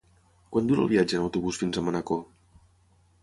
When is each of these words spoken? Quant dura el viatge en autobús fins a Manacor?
Quant 0.55 0.69
dura 0.69 0.81
el 0.85 0.89
viatge 0.93 1.17
en 1.19 1.25
autobús 1.27 1.61
fins 1.63 1.79
a 1.79 1.83
Manacor? 1.89 2.23